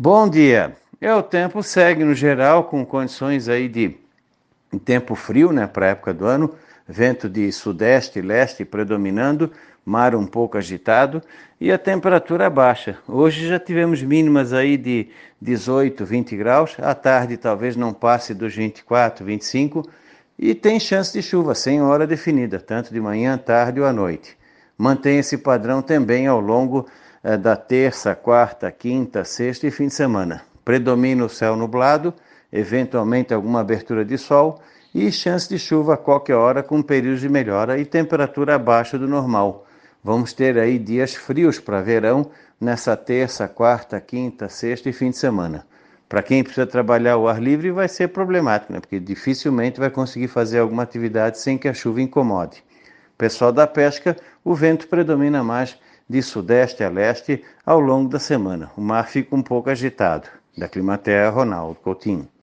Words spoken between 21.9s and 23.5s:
definida, tanto de manhã,